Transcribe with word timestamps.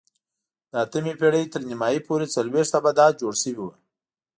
د 0.71 0.73
اتمې 0.83 1.13
پېړۍ 1.19 1.43
تر 1.53 1.61
نیمايي 1.69 1.99
پورې 2.07 2.25
څلوېښت 2.35 2.73
ابدات 2.79 3.13
جوړ 3.21 3.33
شوي 3.41 3.55
وو. 3.59 3.69